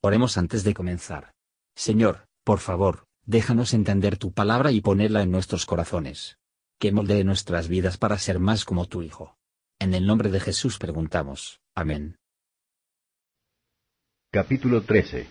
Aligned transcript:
Oremos 0.00 0.38
antes 0.38 0.62
de 0.62 0.74
comenzar. 0.74 1.32
Señor, 1.74 2.28
por 2.44 2.60
favor, 2.60 3.06
déjanos 3.26 3.74
entender 3.74 4.16
tu 4.16 4.32
palabra 4.32 4.70
y 4.70 4.80
ponerla 4.80 5.22
en 5.22 5.32
nuestros 5.32 5.66
corazones. 5.66 6.38
Que 6.78 6.92
moldee 6.92 7.24
nuestras 7.24 7.66
vidas 7.66 7.98
para 7.98 8.16
ser 8.18 8.38
más 8.38 8.64
como 8.64 8.86
tu 8.86 9.02
Hijo. 9.02 9.36
En 9.80 9.94
el 9.94 10.06
nombre 10.06 10.30
de 10.30 10.38
Jesús 10.38 10.78
preguntamos. 10.78 11.60
Amén. 11.74 12.16
Capítulo 14.30 14.82
13 14.82 15.26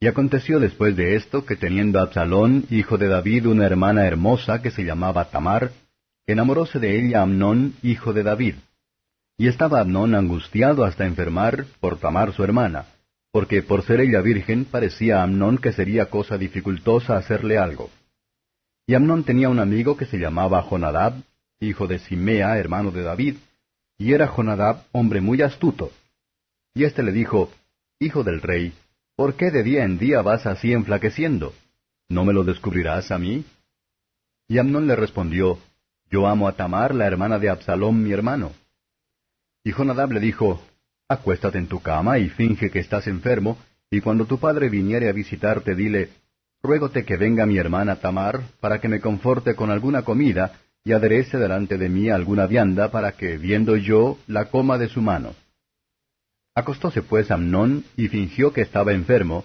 Y 0.00 0.06
aconteció 0.06 0.58
después 0.58 0.96
de 0.96 1.16
esto 1.16 1.44
que 1.44 1.56
teniendo 1.56 2.00
Absalón, 2.00 2.64
hijo 2.70 2.96
de 2.96 3.08
David, 3.08 3.48
una 3.48 3.66
hermana 3.66 4.06
hermosa 4.06 4.62
que 4.62 4.70
se 4.70 4.84
llamaba 4.84 5.30
Tamar, 5.30 5.72
enamoróse 6.26 6.78
de 6.78 6.98
ella 6.98 7.20
Amnón, 7.20 7.74
hijo 7.82 8.14
de 8.14 8.22
David. 8.22 8.54
Y 9.36 9.48
estaba 9.48 9.80
Amnón 9.80 10.14
angustiado 10.14 10.84
hasta 10.84 11.04
enfermar 11.04 11.66
por 11.80 11.98
Tamar 11.98 12.32
su 12.32 12.44
hermana 12.44 12.86
porque 13.32 13.62
por 13.62 13.82
ser 13.82 14.00
ella 14.02 14.20
virgen 14.20 14.66
parecía 14.66 15.20
a 15.20 15.22
Amnón 15.22 15.56
que 15.56 15.72
sería 15.72 16.10
cosa 16.10 16.36
dificultosa 16.36 17.16
hacerle 17.16 17.56
algo. 17.56 17.90
Y 18.86 18.94
Amnón 18.94 19.24
tenía 19.24 19.48
un 19.48 19.58
amigo 19.58 19.96
que 19.96 20.04
se 20.04 20.18
llamaba 20.18 20.62
Jonadab, 20.62 21.14
hijo 21.58 21.86
de 21.86 21.98
Simea, 21.98 22.58
hermano 22.58 22.90
de 22.90 23.02
David, 23.02 23.36
y 23.96 24.12
era 24.12 24.28
Jonadab 24.28 24.84
hombre 24.92 25.22
muy 25.22 25.40
astuto. 25.40 25.90
Y 26.74 26.84
éste 26.84 27.02
le 27.02 27.12
dijo, 27.12 27.50
Hijo 27.98 28.22
del 28.22 28.42
rey, 28.42 28.74
¿por 29.16 29.34
qué 29.34 29.50
de 29.50 29.62
día 29.62 29.84
en 29.84 29.98
día 29.98 30.22
vas 30.22 30.44
así 30.44 30.72
enflaqueciendo? 30.72 31.54
¿No 32.08 32.24
me 32.24 32.32
lo 32.32 32.44
descubrirás 32.44 33.10
a 33.12 33.18
mí? 33.18 33.44
Y 34.48 34.58
Amnón 34.58 34.86
le 34.86 34.96
respondió, 34.96 35.58
Yo 36.10 36.26
amo 36.26 36.48
a 36.48 36.52
Tamar, 36.52 36.94
la 36.94 37.06
hermana 37.06 37.38
de 37.38 37.48
Absalom, 37.48 38.02
mi 38.02 38.12
hermano. 38.12 38.52
Y 39.64 39.70
Jonadab 39.70 40.10
le 40.12 40.20
dijo, 40.20 40.60
Acuéstate 41.08 41.58
en 41.58 41.66
tu 41.66 41.80
cama 41.80 42.18
y 42.18 42.28
finge 42.28 42.70
que 42.70 42.78
estás 42.78 43.06
enfermo, 43.06 43.58
y 43.90 44.00
cuando 44.00 44.24
tu 44.24 44.38
padre 44.38 44.68
viniere 44.68 45.08
a 45.08 45.12
visitarte, 45.12 45.74
dile, 45.74 46.10
Ruégote 46.62 47.04
que 47.04 47.16
venga 47.16 47.44
mi 47.44 47.58
hermana 47.58 47.96
Tamar, 47.96 48.40
para 48.60 48.80
que 48.80 48.88
me 48.88 49.00
conforte 49.00 49.56
con 49.56 49.70
alguna 49.70 50.02
comida, 50.02 50.52
y 50.84 50.92
aderece 50.92 51.36
delante 51.36 51.76
de 51.76 51.88
mí 51.88 52.08
alguna 52.08 52.46
vianda, 52.46 52.90
para 52.90 53.12
que, 53.12 53.36
viendo 53.36 53.76
yo, 53.76 54.18
la 54.28 54.46
coma 54.46 54.78
de 54.78 54.88
su 54.88 55.02
mano. 55.02 55.34
Acostóse 56.54 57.02
pues 57.02 57.30
Amnón, 57.30 57.84
y 57.96 58.08
fingió 58.08 58.52
que 58.52 58.60
estaba 58.60 58.92
enfermo, 58.92 59.44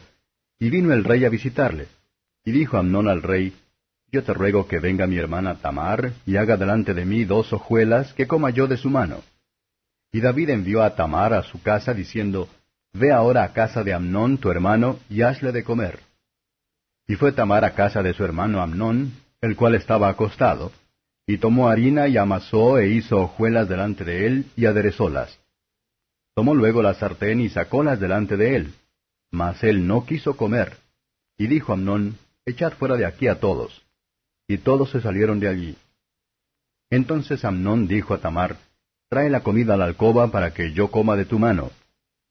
y 0.60 0.70
vino 0.70 0.94
el 0.94 1.04
rey 1.04 1.26
a 1.26 1.30
visitarle. 1.30 1.88
Y 2.46 2.52
dijo 2.52 2.78
Amnón 2.78 3.08
al 3.08 3.24
rey, 3.24 3.54
Yo 4.12 4.24
te 4.24 4.34
ruego 4.34 4.68
que 4.68 4.80
venga 4.80 5.08
mi 5.08 5.18
hermana 5.18 5.56
Tamar, 5.56 6.14
y 6.26 6.38
haga 6.38 6.56
delante 6.56 6.94
de 6.94 7.06
mí 7.06 7.26
dos 7.26 7.52
hojuelas, 7.52 8.14
que 8.14 8.28
coma 8.28 8.52
yo 8.52 8.68
de 8.68 8.78
su 8.78 8.90
mano. 8.90 9.22
Y 10.18 10.20
David 10.20 10.50
envió 10.50 10.82
a 10.82 10.96
Tamar 10.96 11.32
a 11.36 11.44
su 11.44 11.62
casa 11.62 11.94
diciendo, 11.94 12.50
Ve 12.92 13.12
ahora 13.12 13.44
a 13.44 13.54
casa 13.54 13.84
de 13.84 13.94
Amnón 13.94 14.40
tu 14.40 14.50
hermano, 14.50 14.98
y 15.12 15.22
hazle 15.22 15.52
de 15.52 15.64
comer. 15.64 16.00
Y 17.08 17.14
fue 17.14 17.34
Tamar 17.34 17.64
a 17.64 17.76
casa 17.76 18.02
de 18.02 18.16
su 18.16 18.24
hermano 18.26 18.60
Amnón, 18.60 19.14
el 19.42 19.56
cual 19.56 19.76
estaba 19.76 20.10
acostado, 20.10 20.72
y 21.28 21.38
tomó 21.38 21.70
harina 21.70 22.08
y 22.08 22.18
amasó 22.18 22.80
e 22.80 22.88
hizo 22.88 23.18
hojuelas 23.18 23.70
delante 23.70 24.06
de 24.06 24.26
él, 24.26 24.46
y 24.56 24.66
aderezólas. 24.66 25.38
Tomó 26.34 26.56
luego 26.56 26.82
la 26.82 26.96
sartén 26.96 27.40
y 27.40 27.50
sacólas 27.50 28.00
delante 28.00 28.38
de 28.38 28.56
él. 28.56 28.74
Mas 29.30 29.64
él 29.64 29.86
no 29.86 30.08
quiso 30.08 30.36
comer. 30.36 30.78
Y 31.38 31.46
dijo 31.46 31.74
Amnón, 31.74 32.18
Echad 32.44 32.74
fuera 32.74 32.96
de 32.96 33.06
aquí 33.06 33.28
a 33.28 33.40
todos. 33.40 33.84
Y 34.48 34.58
todos 34.58 34.90
se 34.90 35.00
salieron 35.00 35.40
de 35.40 35.48
allí. 35.48 35.78
Entonces 36.90 37.46
Amnón 37.46 37.88
dijo 37.88 38.16
a 38.16 38.18
Tamar, 38.18 38.58
Trae 39.10 39.30
la 39.30 39.42
comida 39.42 39.76
a 39.76 39.78
la 39.78 39.86
alcoba 39.86 40.32
para 40.32 40.54
que 40.54 40.74
yo 40.74 40.92
coma 40.92 41.16
de 41.16 41.26
tu 41.26 41.40
mano. 41.40 41.72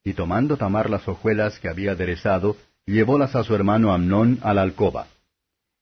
Y 0.05 0.13
tomando 0.13 0.57
Tamar 0.57 0.91
las 0.91 1.09
hojuelas 1.09 1.59
que 1.59 1.69
había 1.69 1.93
aderezado, 1.93 2.57
llevólas 2.85 3.35
a 3.35 3.43
su 3.45 3.55
hermano 3.55 3.93
Amnón 3.93 4.39
a 4.43 4.53
la 4.55 4.63
alcoba. 4.63 5.07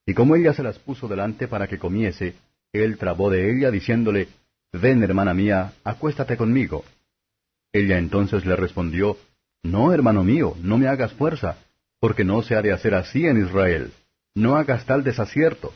Y 0.06 0.14
como 0.14 0.36
ella 0.36 0.52
se 0.54 0.62
las 0.62 0.78
puso 0.78 1.08
delante 1.08 1.48
para 1.48 1.66
que 1.66 1.78
comiese, 1.78 2.34
él 2.72 2.98
trabó 2.98 3.30
de 3.30 3.50
ella, 3.50 3.70
diciéndole, 3.70 4.28
Ven, 4.72 5.02
hermana 5.02 5.34
mía, 5.34 5.72
acuéstate 5.84 6.36
conmigo. 6.36 6.84
Ella 7.72 7.98
entonces 7.98 8.44
le 8.44 8.56
respondió, 8.56 9.16
No, 9.62 9.92
hermano 9.92 10.24
mío, 10.24 10.54
no 10.60 10.78
me 10.78 10.88
hagas 10.88 11.12
fuerza, 11.12 11.58
porque 12.00 12.24
no 12.24 12.42
se 12.42 12.54
ha 12.54 12.62
de 12.62 12.72
hacer 12.72 12.94
así 12.94 13.26
en 13.26 13.44
Israel. 13.44 13.92
No 14.34 14.56
hagas 14.56 14.84
tal 14.84 15.04
desacierto. 15.04 15.72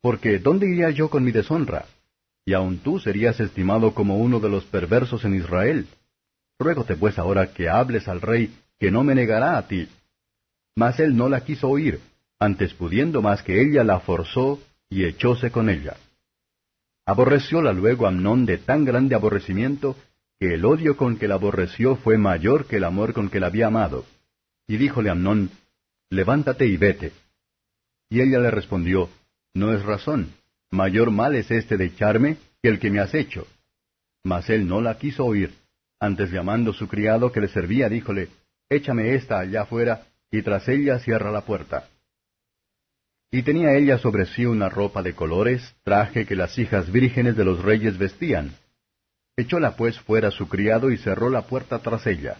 Porque 0.00 0.38
¿dónde 0.38 0.68
iría 0.68 0.90
yo 0.90 1.08
con 1.08 1.24
mi 1.24 1.30
deshonra? 1.30 1.86
Y 2.44 2.54
aun 2.54 2.78
tú 2.78 2.98
serías 2.98 3.38
estimado 3.40 3.94
como 3.94 4.18
uno 4.18 4.40
de 4.40 4.48
los 4.48 4.64
perversos 4.64 5.24
en 5.24 5.34
Israel. 5.34 5.86
Ruégote 6.58 6.96
pues 6.96 7.18
ahora 7.18 7.52
que 7.52 7.68
hables 7.68 8.08
al 8.08 8.20
rey, 8.20 8.54
que 8.78 8.90
no 8.90 9.04
me 9.04 9.14
negará 9.14 9.58
a 9.58 9.68
ti. 9.68 9.88
Mas 10.76 10.98
él 11.00 11.16
no 11.16 11.28
la 11.28 11.44
quiso 11.44 11.68
oír, 11.68 12.00
antes 12.38 12.74
pudiendo 12.74 13.22
más 13.22 13.42
que 13.42 13.60
ella 13.62 13.84
la 13.84 14.00
forzó 14.00 14.60
y 14.88 15.04
echóse 15.04 15.50
con 15.50 15.68
ella. 15.68 15.96
Aborrecióla 17.06 17.72
luego 17.72 18.06
Amnón 18.06 18.46
de 18.46 18.58
tan 18.58 18.84
grande 18.84 19.14
aborrecimiento, 19.14 19.96
que 20.38 20.54
el 20.54 20.64
odio 20.64 20.96
con 20.96 21.18
que 21.18 21.28
la 21.28 21.34
aborreció 21.34 21.96
fue 21.96 22.18
mayor 22.18 22.66
que 22.66 22.76
el 22.76 22.84
amor 22.84 23.12
con 23.12 23.28
que 23.28 23.40
la 23.40 23.46
había 23.46 23.68
amado. 23.68 24.04
Y 24.66 24.76
díjole 24.76 25.10
Amnón, 25.10 25.50
Levántate 26.10 26.66
y 26.66 26.76
vete. 26.76 27.12
Y 28.10 28.20
ella 28.20 28.38
le 28.38 28.50
respondió, 28.50 29.08
No 29.54 29.72
es 29.72 29.82
razón, 29.82 30.34
Mayor 30.72 31.10
mal 31.10 31.34
es 31.34 31.50
este 31.50 31.76
de 31.76 31.84
echarme 31.84 32.38
que 32.62 32.70
el 32.70 32.78
que 32.78 32.90
me 32.90 32.98
has 32.98 33.12
hecho. 33.14 33.46
Mas 34.24 34.48
él 34.48 34.66
no 34.66 34.80
la 34.80 34.96
quiso 34.96 35.26
oír. 35.26 35.54
Antes 36.00 36.30
llamando 36.30 36.72
su 36.72 36.88
criado 36.88 37.30
que 37.30 37.42
le 37.42 37.48
servía, 37.48 37.90
díjole, 37.90 38.30
Échame 38.70 39.14
esta 39.14 39.38
allá 39.38 39.62
afuera, 39.62 40.06
y 40.30 40.40
tras 40.40 40.66
ella 40.68 40.98
cierra 40.98 41.30
la 41.30 41.42
puerta. 41.42 41.90
Y 43.30 43.42
tenía 43.42 43.74
ella 43.74 43.98
sobre 43.98 44.24
sí 44.24 44.46
una 44.46 44.70
ropa 44.70 45.02
de 45.02 45.14
colores, 45.14 45.74
traje 45.82 46.24
que 46.24 46.36
las 46.36 46.58
hijas 46.58 46.90
vírgenes 46.90 47.36
de 47.36 47.44
los 47.44 47.62
reyes 47.62 47.98
vestían. 47.98 48.52
Echóla 49.36 49.76
pues 49.76 50.00
fuera 50.00 50.30
su 50.30 50.48
criado 50.48 50.90
y 50.90 50.96
cerró 50.96 51.28
la 51.28 51.42
puerta 51.42 51.80
tras 51.80 52.06
ella. 52.06 52.38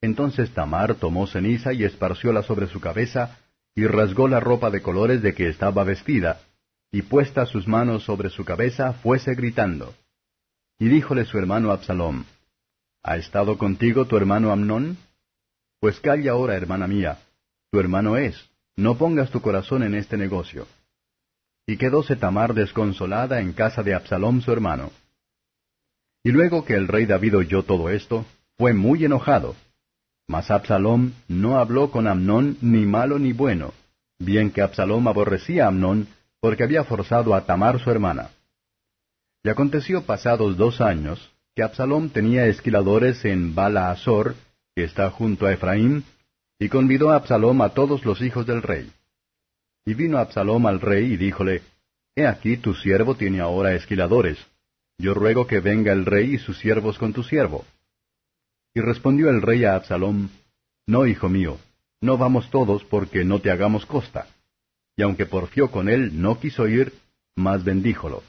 Entonces 0.00 0.52
Tamar 0.52 0.94
tomó 0.94 1.26
ceniza 1.26 1.72
y 1.72 1.82
esparcióla 1.82 2.44
sobre 2.44 2.68
su 2.68 2.80
cabeza, 2.80 3.38
y 3.74 3.84
rasgó 3.86 4.28
la 4.28 4.38
ropa 4.38 4.70
de 4.70 4.80
colores 4.80 5.22
de 5.22 5.34
que 5.34 5.48
estaba 5.48 5.82
vestida, 5.82 6.40
y 6.90 7.02
puestas 7.02 7.48
sus 7.48 7.66
manos 7.66 8.04
sobre 8.04 8.30
su 8.30 8.44
cabeza, 8.44 8.92
fuese 8.94 9.34
gritando. 9.34 9.94
Y 10.78 10.88
díjole 10.88 11.24
su 11.24 11.38
hermano 11.38 11.72
Absalom, 11.72 12.24
¿Ha 13.08 13.16
estado 13.18 13.56
contigo 13.56 14.06
tu 14.06 14.16
hermano 14.16 14.50
Amnón? 14.50 14.96
Pues 15.78 16.00
calla 16.00 16.32
ahora, 16.32 16.56
hermana 16.56 16.88
mía, 16.88 17.18
tu 17.70 17.78
hermano 17.78 18.16
es, 18.16 18.34
no 18.74 18.98
pongas 18.98 19.30
tu 19.30 19.40
corazón 19.40 19.84
en 19.84 19.94
este 19.94 20.16
negocio. 20.16 20.66
Y 21.66 21.76
quedóse 21.76 22.16
Tamar 22.16 22.52
desconsolada 22.52 23.40
en 23.40 23.52
casa 23.52 23.84
de 23.84 23.94
Absalom 23.94 24.40
su 24.40 24.50
hermano. 24.50 24.90
Y 26.24 26.32
luego 26.32 26.64
que 26.64 26.74
el 26.74 26.88
rey 26.88 27.06
David 27.06 27.36
oyó 27.36 27.62
todo 27.62 27.90
esto, 27.90 28.26
fue 28.58 28.72
muy 28.72 29.04
enojado. 29.04 29.54
Mas 30.26 30.50
Absalom 30.50 31.12
no 31.28 31.60
habló 31.60 31.92
con 31.92 32.08
Amnón 32.08 32.58
ni 32.60 32.86
malo 32.86 33.20
ni 33.20 33.32
bueno, 33.32 33.72
bien 34.18 34.50
que 34.50 34.62
Absalom 34.62 35.06
aborrecía 35.06 35.66
a 35.66 35.68
Amnón, 35.68 36.08
porque 36.40 36.64
había 36.64 36.84
forzado 36.84 37.34
a 37.34 37.44
Tamar 37.44 37.80
su 37.80 37.90
hermana. 37.90 38.30
Y 39.42 39.48
aconteció 39.48 40.02
pasados 40.02 40.56
dos 40.56 40.80
años, 40.80 41.32
que 41.54 41.62
Absalom 41.62 42.10
tenía 42.10 42.46
esquiladores 42.46 43.24
en 43.24 43.54
Bala 43.54 43.96
que 44.74 44.84
está 44.84 45.10
junto 45.10 45.46
a 45.46 45.52
Efraín, 45.52 46.04
y 46.58 46.68
convidó 46.68 47.10
a 47.10 47.16
Absalom 47.16 47.62
a 47.62 47.70
todos 47.70 48.04
los 48.04 48.20
hijos 48.20 48.46
del 48.46 48.62
rey. 48.62 48.90
Y 49.84 49.94
vino 49.94 50.18
Absalom 50.18 50.66
al 50.66 50.80
rey 50.80 51.12
y 51.12 51.16
díjole, 51.16 51.62
He 52.14 52.26
aquí 52.26 52.56
tu 52.56 52.74
siervo 52.74 53.14
tiene 53.14 53.40
ahora 53.40 53.74
esquiladores. 53.74 54.38
Yo 54.98 55.14
ruego 55.14 55.46
que 55.46 55.60
venga 55.60 55.92
el 55.92 56.06
rey 56.06 56.34
y 56.34 56.38
sus 56.38 56.58
siervos 56.58 56.98
con 56.98 57.12
tu 57.12 57.22
siervo. 57.22 57.64
Y 58.74 58.80
respondió 58.80 59.30
el 59.30 59.42
rey 59.42 59.64
a 59.64 59.76
Absalom, 59.76 60.28
No, 60.86 61.06
hijo 61.06 61.28
mío, 61.28 61.58
no 62.00 62.18
vamos 62.18 62.50
todos 62.50 62.84
porque 62.84 63.24
no 63.24 63.40
te 63.40 63.50
hagamos 63.50 63.86
costa 63.86 64.26
y 64.96 65.02
aunque 65.02 65.26
porfió 65.26 65.70
con 65.70 65.88
él, 65.88 66.20
no 66.20 66.40
quiso 66.40 66.66
ir, 66.66 66.94
mas 67.36 67.62
bendíjolo. 67.64 68.22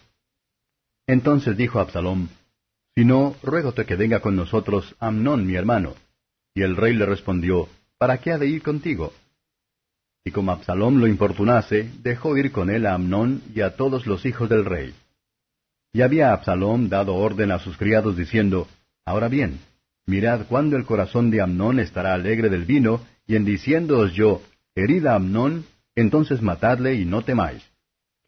Entonces 1.07 1.55
dijo 1.55 1.79
Absalom, 1.79 2.27
Si 2.95 3.05
no, 3.05 3.35
ruégote 3.41 3.85
que 3.85 3.95
venga 3.95 4.19
con 4.19 4.35
nosotros 4.35 4.95
Amnón 4.99 5.47
mi 5.47 5.55
hermano. 5.55 5.95
Y 6.53 6.63
el 6.63 6.75
rey 6.75 6.93
le 6.93 7.05
respondió, 7.05 7.69
¿Para 7.97 8.17
qué 8.17 8.31
ha 8.33 8.37
de 8.37 8.47
ir 8.47 8.61
contigo? 8.61 9.13
Y 10.25 10.31
como 10.31 10.51
Absalom 10.51 10.97
lo 10.97 11.07
importunase, 11.07 11.89
dejó 12.01 12.35
ir 12.37 12.51
con 12.51 12.69
él 12.69 12.85
a 12.85 12.95
Amnón 12.95 13.41
y 13.55 13.61
a 13.61 13.77
todos 13.77 14.05
los 14.05 14.25
hijos 14.25 14.49
del 14.49 14.65
rey. 14.65 14.93
Y 15.93 16.01
había 16.01 16.33
Absalom 16.33 16.89
dado 16.89 17.15
orden 17.15 17.51
a 17.51 17.59
sus 17.59 17.77
criados 17.77 18.17
diciendo, 18.17 18.67
Ahora 19.05 19.29
bien, 19.29 19.59
mirad 20.05 20.45
cuándo 20.47 20.75
el 20.75 20.83
corazón 20.83 21.31
de 21.31 21.39
Amnón 21.39 21.79
estará 21.79 22.13
alegre 22.13 22.49
del 22.49 22.65
vino, 22.65 23.05
y 23.25 23.37
en 23.37 23.45
diciéndoos 23.45 24.13
yo, 24.13 24.41
herida 24.75 25.15
Amnón, 25.15 25.65
entonces 25.97 26.43
matadle 26.43 26.93
y 26.93 27.05
no 27.05 27.23
temáis, 27.23 27.63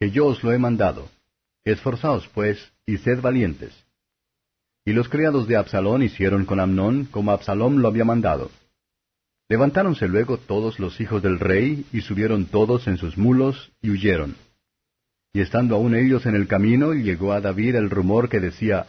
que 0.00 0.10
yo 0.10 0.26
os 0.26 0.42
lo 0.42 0.52
he 0.52 0.58
mandado. 0.58 1.08
Esforzaos, 1.64 2.28
pues, 2.34 2.72
y 2.84 2.98
sed 2.98 3.20
valientes. 3.20 3.72
Y 4.84 4.92
los 4.92 5.08
criados 5.08 5.46
de 5.46 5.56
Absalón 5.56 6.02
hicieron 6.02 6.46
con 6.46 6.58
Amnón 6.58 7.04
como 7.04 7.30
Absalom 7.30 7.76
lo 7.76 7.86
había 7.86 8.04
mandado. 8.04 8.50
Levantáronse 9.48 10.08
luego 10.08 10.36
todos 10.36 10.80
los 10.80 11.00
hijos 11.00 11.22
del 11.22 11.38
rey, 11.38 11.86
y 11.92 12.00
subieron 12.00 12.46
todos 12.46 12.88
en 12.88 12.96
sus 12.96 13.16
mulos, 13.16 13.70
y 13.80 13.90
huyeron. 13.90 14.34
Y 15.32 15.40
estando 15.40 15.76
aún 15.76 15.94
ellos 15.94 16.26
en 16.26 16.34
el 16.34 16.48
camino, 16.48 16.92
llegó 16.92 17.32
a 17.32 17.40
David 17.40 17.76
el 17.76 17.88
rumor 17.88 18.28
que 18.28 18.40
decía, 18.40 18.86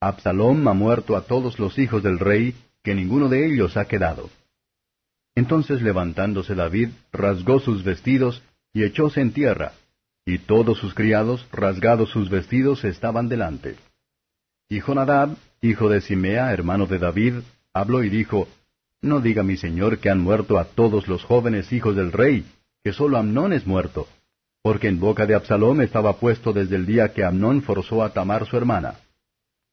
Absalom 0.00 0.66
ha 0.68 0.72
muerto 0.72 1.16
a 1.16 1.26
todos 1.26 1.58
los 1.58 1.78
hijos 1.78 2.02
del 2.02 2.18
rey, 2.18 2.54
que 2.82 2.94
ninguno 2.94 3.28
de 3.28 3.46
ellos 3.46 3.76
ha 3.76 3.84
quedado. 3.84 4.30
Entonces 5.34 5.82
levantándose 5.82 6.54
David, 6.54 6.90
rasgó 7.12 7.60
sus 7.60 7.84
vestidos, 7.84 8.42
y 8.74 8.84
echóse 8.84 9.20
en 9.20 9.32
tierra, 9.32 9.72
y 10.24 10.38
todos 10.38 10.78
sus 10.78 10.94
criados, 10.94 11.46
rasgados 11.52 12.10
sus 12.10 12.30
vestidos, 12.30 12.84
estaban 12.84 13.28
delante. 13.28 13.76
Y 14.68 14.80
Jonadab, 14.80 15.36
hijo 15.60 15.88
de 15.88 16.00
Simea, 16.00 16.52
hermano 16.52 16.86
de 16.86 16.98
David, 16.98 17.34
habló 17.72 18.02
y 18.02 18.08
dijo, 18.08 18.48
No 19.00 19.20
diga 19.20 19.42
mi 19.42 19.56
señor 19.56 19.98
que 19.98 20.10
han 20.10 20.20
muerto 20.20 20.58
a 20.58 20.64
todos 20.64 21.08
los 21.08 21.24
jóvenes 21.24 21.72
hijos 21.72 21.96
del 21.96 22.12
rey, 22.12 22.44
que 22.82 22.92
sólo 22.92 23.18
Amnón 23.18 23.52
es 23.52 23.66
muerto, 23.66 24.08
porque 24.62 24.88
en 24.88 25.00
boca 25.00 25.26
de 25.26 25.34
Absalom 25.34 25.80
estaba 25.80 26.14
puesto 26.14 26.52
desde 26.52 26.76
el 26.76 26.86
día 26.86 27.12
que 27.12 27.24
Amnón 27.24 27.62
forzó 27.62 28.02
a 28.02 28.12
Tamar 28.12 28.46
su 28.46 28.56
hermana. 28.56 28.94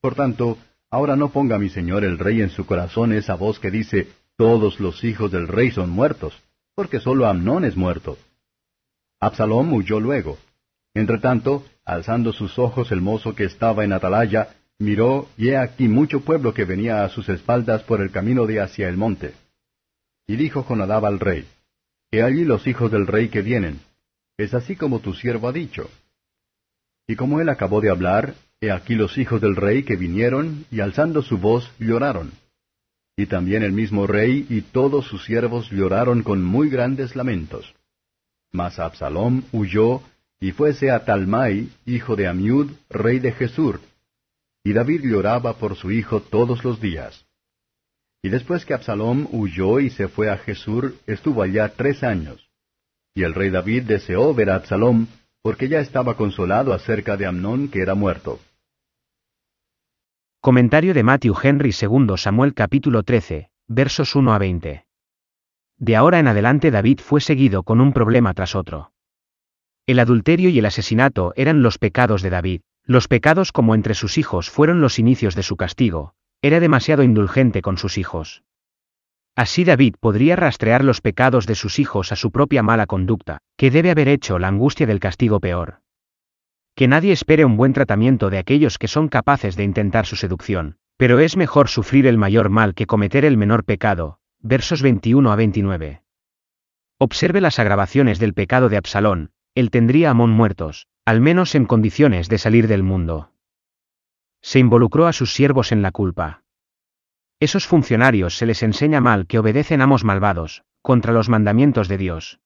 Por 0.01 0.15
tanto, 0.15 0.57
ahora 0.89 1.15
no 1.15 1.29
ponga 1.29 1.59
mi 1.59 1.69
señor 1.69 2.03
el 2.03 2.17
rey 2.17 2.41
en 2.41 2.49
su 2.49 2.65
corazón 2.65 3.13
esa 3.13 3.35
voz 3.35 3.59
que 3.59 3.71
dice, 3.71 4.07
Todos 4.39 4.79
los 4.79 5.03
hijos 5.03 5.29
del 5.33 5.49
rey 5.49 5.69
son 5.69 5.89
muertos, 5.89 6.33
porque 6.73 7.01
sólo 7.01 7.27
Amnón 7.27 7.65
es 7.65 7.75
muerto. 7.75 8.17
Absalom 9.19 9.73
huyó 9.73 9.99
luego. 9.99 10.37
Entretanto, 10.93 11.65
alzando 11.83 12.31
sus 12.31 12.57
ojos 12.57 12.93
el 12.93 13.01
mozo 13.01 13.35
que 13.35 13.43
estaba 13.43 13.83
en 13.83 13.91
atalaya, 13.91 14.55
miró, 14.77 15.27
y 15.35 15.49
he 15.49 15.57
aquí 15.57 15.89
mucho 15.89 16.21
pueblo 16.21 16.53
que 16.53 16.63
venía 16.63 17.03
a 17.03 17.09
sus 17.09 17.27
espaldas 17.27 17.83
por 17.83 17.99
el 17.99 18.11
camino 18.11 18.45
de 18.45 18.61
hacia 18.61 18.87
el 18.87 18.95
monte. 18.95 19.33
Y 20.25 20.37
dijo 20.37 20.63
Jonadab 20.63 21.05
al 21.05 21.19
rey, 21.19 21.45
He 22.09 22.23
allí 22.23 22.45
los 22.45 22.65
hijos 22.65 22.89
del 22.89 23.07
rey 23.07 23.27
que 23.27 23.41
vienen. 23.41 23.81
Es 24.37 24.53
así 24.53 24.77
como 24.77 25.01
tu 25.01 25.15
siervo 25.15 25.49
ha 25.49 25.51
dicho. 25.51 25.89
Y 27.07 27.17
como 27.17 27.41
él 27.41 27.49
acabó 27.49 27.81
de 27.81 27.89
hablar, 27.89 28.35
he 28.61 28.71
aquí 28.71 28.95
los 28.95 29.17
hijos 29.17 29.41
del 29.41 29.57
rey 29.57 29.83
que 29.83 29.97
vinieron, 29.97 30.63
y 30.71 30.79
alzando 30.79 31.23
su 31.23 31.39
voz 31.39 31.69
lloraron. 31.77 32.31
Y 33.19 33.25
también 33.25 33.63
el 33.63 33.73
mismo 33.73 34.07
rey 34.07 34.45
y 34.49 34.61
todos 34.61 35.05
sus 35.07 35.25
siervos 35.25 35.69
lloraron 35.71 36.23
con 36.23 36.41
muy 36.41 36.69
grandes 36.69 37.17
lamentos. 37.17 37.75
Mas 38.53 38.79
Absalom 38.79 39.43
huyó, 39.51 40.01
y 40.39 40.53
fuese 40.53 40.89
a 40.89 41.03
Talmai, 41.03 41.67
hijo 41.85 42.15
de 42.15 42.29
Amiud, 42.29 42.71
rey 42.89 43.19
de 43.19 43.33
Jesur. 43.33 43.81
Y 44.63 44.71
David 44.71 45.01
lloraba 45.03 45.57
por 45.57 45.75
su 45.75 45.91
hijo 45.91 46.21
todos 46.21 46.63
los 46.63 46.79
días. 46.79 47.25
Y 48.21 48.29
después 48.29 48.63
que 48.63 48.73
Absalom 48.73 49.27
huyó 49.33 49.81
y 49.81 49.89
se 49.89 50.07
fue 50.07 50.29
a 50.29 50.37
Jesur, 50.37 50.95
estuvo 51.05 51.43
allá 51.43 51.73
tres 51.75 52.03
años. 52.03 52.49
Y 53.13 53.23
el 53.23 53.33
rey 53.33 53.49
David 53.49 53.83
deseó 53.83 54.33
ver 54.33 54.49
a 54.49 54.55
Absalom, 54.55 55.07
porque 55.41 55.67
ya 55.67 55.81
estaba 55.81 56.15
consolado 56.15 56.71
acerca 56.71 57.17
de 57.17 57.25
Amnón 57.25 57.67
que 57.67 57.81
era 57.81 57.95
muerto. 57.95 58.39
Comentario 60.41 60.93
de 60.93 61.03
Matthew 61.03 61.35
Henry 61.43 61.71
II 61.77 62.13
Samuel 62.15 62.53
capítulo 62.53 63.03
13, 63.03 63.49
versos 63.67 64.15
1 64.15 64.33
a 64.33 64.37
20. 64.37 64.85
De 65.77 65.95
ahora 65.97 66.19
en 66.19 66.29
adelante 66.29 66.71
David 66.71 67.01
fue 67.01 67.19
seguido 67.19 67.63
con 67.63 67.81
un 67.81 67.91
problema 67.91 68.33
tras 68.33 68.55
otro. 68.55 68.93
El 69.85 69.99
adulterio 69.99 70.49
y 70.49 70.57
el 70.57 70.65
asesinato 70.65 71.33
eran 71.35 71.61
los 71.61 71.77
pecados 71.77 72.21
de 72.21 72.29
David, 72.29 72.61
los 72.85 73.09
pecados 73.09 73.51
como 73.51 73.75
entre 73.75 73.95
sus 73.95 74.17
hijos 74.17 74.49
fueron 74.49 74.79
los 74.79 74.97
inicios 74.97 75.35
de 75.35 75.43
su 75.43 75.57
castigo, 75.57 76.13
era 76.41 76.61
demasiado 76.61 77.03
indulgente 77.03 77.61
con 77.61 77.77
sus 77.77 77.97
hijos. 77.97 78.43
Así 79.35 79.65
David 79.65 79.95
podría 79.99 80.37
rastrear 80.37 80.85
los 80.85 81.01
pecados 81.01 81.47
de 81.47 81.55
sus 81.55 81.79
hijos 81.79 82.13
a 82.13 82.15
su 82.15 82.31
propia 82.31 82.63
mala 82.63 82.85
conducta, 82.85 83.39
que 83.57 83.71
debe 83.71 83.91
haber 83.91 84.07
hecho 84.07 84.39
la 84.39 84.47
angustia 84.47 84.87
del 84.87 85.01
castigo 85.01 85.41
peor. 85.41 85.81
Que 86.79 86.87
nadie 86.87 87.11
espere 87.11 87.43
un 87.43 87.57
buen 87.57 87.73
tratamiento 87.73 88.29
de 88.29 88.37
aquellos 88.37 88.77
que 88.77 88.87
son 88.87 89.09
capaces 89.09 89.57
de 89.57 89.65
intentar 89.65 90.05
su 90.05 90.15
seducción, 90.15 90.77
pero 90.95 91.19
es 91.19 91.35
mejor 91.35 91.67
sufrir 91.67 92.07
el 92.07 92.17
mayor 92.17 92.49
mal 92.49 92.73
que 92.73 92.87
cometer 92.87 93.25
el 93.25 93.35
menor 93.35 93.65
pecado, 93.65 94.19
versos 94.39 94.81
21 94.81 95.29
a 95.29 95.35
29. 95.35 96.03
Observe 96.97 97.41
las 97.41 97.59
agravaciones 97.59 98.17
del 98.17 98.33
pecado 98.33 98.69
de 98.69 98.77
Absalón, 98.77 99.31
él 99.55 99.71
tendría 99.71 100.07
a 100.07 100.11
Amón 100.11 100.29
muertos, 100.29 100.87
al 101.03 101.19
menos 101.19 101.53
en 101.53 101.65
condiciones 101.65 102.29
de 102.29 102.37
salir 102.37 102.69
del 102.69 102.83
mundo. 102.83 103.33
Se 104.41 104.59
involucró 104.59 105.07
a 105.07 105.11
sus 105.11 105.33
siervos 105.33 105.73
en 105.73 105.81
la 105.81 105.91
culpa. 105.91 106.43
Esos 107.41 107.67
funcionarios 107.67 108.37
se 108.37 108.45
les 108.45 108.63
enseña 108.63 109.01
mal 109.01 109.27
que 109.27 109.39
obedecen 109.39 109.81
amos 109.81 110.05
malvados, 110.05 110.63
contra 110.81 111.11
los 111.11 111.27
mandamientos 111.27 111.89
de 111.89 111.97
Dios. 111.97 112.39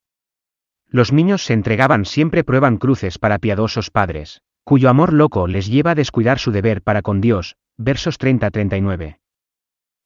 Los 0.93 1.11
niños 1.11 1.43
se 1.43 1.53
entregaban 1.53 2.05
siempre 2.05 2.43
prueban 2.43 2.77
cruces 2.77 3.17
para 3.17 3.39
piadosos 3.39 3.89
padres, 3.89 4.43
cuyo 4.63 4.91
amor 4.91 5.11
loco 5.11 5.47
les 5.47 5.65
lleva 5.65 5.91
a 5.91 5.95
descuidar 5.95 6.37
su 6.37 6.51
deber 6.51 6.83
para 6.83 7.01
con 7.01 7.19
Dios, 7.19 7.55
versos 7.77 8.19
30-39. 8.19 9.17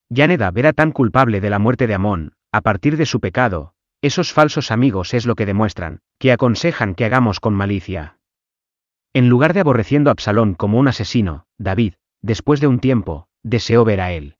Yanedab 0.10 0.58
era 0.58 0.72
tan 0.72 0.94
culpable 0.94 1.42
de 1.42 1.50
la 1.50 1.60
muerte 1.60 1.88
de 1.88 1.94
Amón, 1.94 2.32
a 2.54 2.62
partir 2.62 2.96
de 2.96 3.06
su 3.06 3.20
pecado, 3.20 3.74
esos 4.02 4.32
falsos 4.32 4.72
amigos 4.72 5.14
es 5.14 5.26
lo 5.26 5.36
que 5.36 5.46
demuestran, 5.46 6.00
que 6.20 6.32
aconsejan 6.32 6.96
que 6.96 7.04
hagamos 7.04 7.42
con 7.42 7.54
malicia. 7.54 8.20
En 9.12 9.28
lugar 9.28 9.54
de 9.54 9.60
aborreciendo 9.60 10.10
a 10.10 10.14
Absalón 10.14 10.54
como 10.54 10.80
un 10.80 10.88
asesino, 10.88 11.48
David, 11.58 11.96
después 12.22 12.62
de 12.62 12.68
un 12.68 12.80
tiempo, 12.80 13.28
deseó 13.44 13.84
ver 13.84 14.00
a 14.00 14.14
él. 14.14 14.38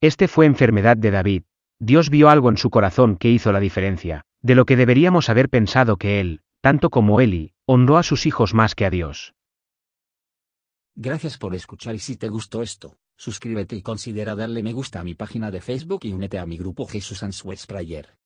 Este 0.00 0.28
fue 0.28 0.46
enfermedad 0.46 0.96
de 0.96 1.10
David, 1.10 1.42
Dios 1.80 2.10
vio 2.10 2.30
algo 2.30 2.48
en 2.48 2.58
su 2.58 2.70
corazón 2.70 3.16
que 3.16 3.30
hizo 3.30 3.50
la 3.50 3.58
diferencia, 3.58 4.24
de 4.42 4.54
lo 4.54 4.64
que 4.66 4.76
deberíamos 4.76 5.28
haber 5.28 5.48
pensado 5.48 5.96
que 5.96 6.20
él, 6.20 6.42
tanto 6.60 6.90
como 6.90 7.20
Eli, 7.20 7.52
honró 7.66 7.98
a 7.98 8.02
sus 8.02 8.26
hijos 8.26 8.54
más 8.54 8.74
que 8.74 8.84
a 8.84 8.90
Dios. 8.90 9.34
Gracias 10.94 11.38
por 11.38 11.54
escuchar 11.54 11.94
y 11.94 12.00
si 12.00 12.16
te 12.16 12.28
gustó 12.28 12.62
esto, 12.62 12.96
suscríbete 13.16 13.76
y 13.76 13.82
considera 13.82 14.34
darle 14.34 14.62
me 14.62 14.72
gusta 14.72 15.00
a 15.00 15.04
mi 15.04 15.14
página 15.14 15.50
de 15.50 15.60
Facebook 15.60 16.00
y 16.02 16.12
únete 16.12 16.38
a 16.38 16.46
mi 16.46 16.56
grupo 16.56 16.86
Jesús 16.86 17.22
Answers 17.22 17.66
Prayer. 17.66 18.16